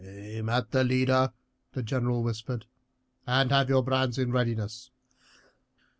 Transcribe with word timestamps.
"Aim 0.03 0.49
at 0.49 0.71
the 0.71 0.83
leader," 0.83 1.31
the 1.73 1.83
general 1.83 2.23
whispered, 2.23 2.65
"and 3.27 3.51
have 3.51 3.69
your 3.69 3.83
brands 3.83 4.17
in 4.17 4.31
readiness." 4.31 4.89